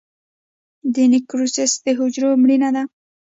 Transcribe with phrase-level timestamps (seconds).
[0.93, 2.83] د نیکروسس د حجرو مړینه ده.